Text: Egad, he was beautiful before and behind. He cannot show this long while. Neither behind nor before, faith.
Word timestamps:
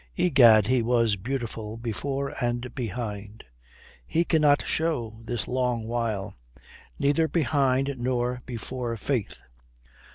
Egad, 0.15 0.65
he 0.65 0.81
was 0.81 1.15
beautiful 1.15 1.77
before 1.77 2.33
and 2.43 2.73
behind. 2.73 3.43
He 4.07 4.25
cannot 4.25 4.65
show 4.65 5.21
this 5.25 5.47
long 5.47 5.87
while. 5.87 6.33
Neither 6.97 7.27
behind 7.27 7.93
nor 7.99 8.41
before, 8.47 8.97
faith. 8.97 9.43